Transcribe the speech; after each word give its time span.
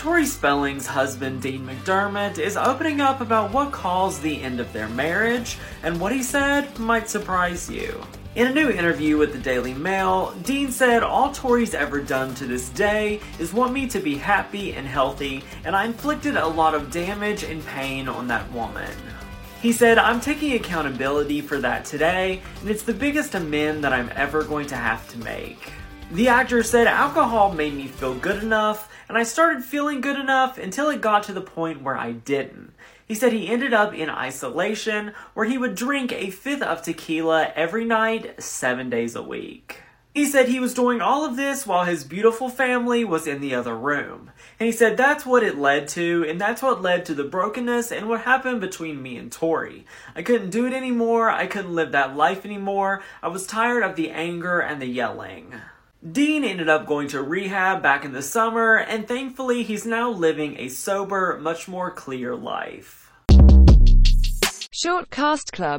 Tori 0.00 0.24
Spelling's 0.24 0.86
husband, 0.86 1.42
Dean 1.42 1.66
McDermott, 1.66 2.38
is 2.38 2.56
opening 2.56 3.02
up 3.02 3.20
about 3.20 3.52
what 3.52 3.70
caused 3.70 4.22
the 4.22 4.40
end 4.40 4.58
of 4.58 4.72
their 4.72 4.88
marriage, 4.88 5.58
and 5.82 6.00
what 6.00 6.10
he 6.10 6.22
said 6.22 6.78
might 6.78 7.10
surprise 7.10 7.68
you. 7.68 8.02
In 8.34 8.46
a 8.46 8.54
new 8.54 8.70
interview 8.70 9.18
with 9.18 9.34
the 9.34 9.38
Daily 9.38 9.74
Mail, 9.74 10.34
Dean 10.42 10.72
said, 10.72 11.02
All 11.02 11.32
Tori's 11.32 11.74
ever 11.74 12.00
done 12.00 12.34
to 12.36 12.46
this 12.46 12.70
day 12.70 13.20
is 13.38 13.52
want 13.52 13.74
me 13.74 13.86
to 13.88 14.00
be 14.00 14.16
happy 14.16 14.72
and 14.72 14.86
healthy, 14.86 15.44
and 15.66 15.76
I 15.76 15.84
inflicted 15.84 16.34
a 16.34 16.46
lot 16.46 16.74
of 16.74 16.90
damage 16.90 17.42
and 17.42 17.62
pain 17.66 18.08
on 18.08 18.26
that 18.28 18.50
woman. 18.52 18.90
He 19.60 19.70
said, 19.70 19.98
I'm 19.98 20.22
taking 20.22 20.54
accountability 20.54 21.42
for 21.42 21.58
that 21.58 21.84
today, 21.84 22.40
and 22.62 22.70
it's 22.70 22.84
the 22.84 22.94
biggest 22.94 23.34
amend 23.34 23.84
that 23.84 23.92
I'm 23.92 24.10
ever 24.14 24.44
going 24.44 24.66
to 24.68 24.76
have 24.76 25.06
to 25.10 25.18
make. 25.18 25.74
The 26.12 26.26
actor 26.26 26.64
said, 26.64 26.88
Alcohol 26.88 27.52
made 27.52 27.74
me 27.74 27.86
feel 27.86 28.16
good 28.16 28.42
enough 28.42 28.90
and 29.08 29.16
I 29.16 29.22
started 29.22 29.62
feeling 29.62 30.00
good 30.00 30.18
enough 30.18 30.58
until 30.58 30.90
it 30.90 31.00
got 31.00 31.22
to 31.24 31.32
the 31.32 31.40
point 31.40 31.82
where 31.82 31.96
I 31.96 32.10
didn't. 32.10 32.72
He 33.06 33.14
said 33.14 33.32
he 33.32 33.46
ended 33.46 33.72
up 33.72 33.94
in 33.94 34.10
isolation 34.10 35.12
where 35.34 35.46
he 35.46 35.56
would 35.56 35.76
drink 35.76 36.12
a 36.12 36.30
fifth 36.30 36.62
of 36.62 36.82
tequila 36.82 37.52
every 37.54 37.84
night, 37.84 38.42
seven 38.42 38.90
days 38.90 39.14
a 39.14 39.22
week. 39.22 39.82
He 40.12 40.26
said 40.26 40.48
he 40.48 40.58
was 40.58 40.74
doing 40.74 41.00
all 41.00 41.24
of 41.24 41.36
this 41.36 41.64
while 41.64 41.84
his 41.84 42.02
beautiful 42.02 42.48
family 42.48 43.04
was 43.04 43.28
in 43.28 43.40
the 43.40 43.54
other 43.54 43.76
room. 43.76 44.32
And 44.58 44.66
he 44.66 44.72
said 44.72 44.96
that's 44.96 45.24
what 45.24 45.44
it 45.44 45.58
led 45.58 45.86
to, 45.88 46.24
and 46.28 46.40
that's 46.40 46.62
what 46.62 46.82
led 46.82 47.04
to 47.06 47.14
the 47.14 47.22
brokenness 47.22 47.92
and 47.92 48.08
what 48.08 48.22
happened 48.22 48.60
between 48.60 49.00
me 49.00 49.16
and 49.16 49.30
Tori. 49.30 49.86
I 50.16 50.22
couldn't 50.22 50.50
do 50.50 50.66
it 50.66 50.72
anymore, 50.72 51.30
I 51.30 51.46
couldn't 51.46 51.74
live 51.76 51.92
that 51.92 52.16
life 52.16 52.44
anymore, 52.44 53.02
I 53.22 53.28
was 53.28 53.46
tired 53.46 53.84
of 53.84 53.94
the 53.94 54.10
anger 54.10 54.58
and 54.58 54.82
the 54.82 54.86
yelling. 54.86 55.54
Dean 56.00 56.44
ended 56.44 56.66
up 56.66 56.86
going 56.86 57.08
to 57.08 57.22
rehab 57.22 57.82
back 57.82 58.06
in 58.06 58.12
the 58.12 58.22
summer, 58.22 58.76
and 58.76 59.06
thankfully, 59.06 59.62
he's 59.62 59.84
now 59.84 60.08
living 60.08 60.58
a 60.58 60.70
sober, 60.70 61.38
much 61.42 61.68
more 61.68 61.90
clear 61.90 62.34
life. 62.34 63.12
Short 64.70 65.10
Cast 65.10 65.52
Club 65.52 65.78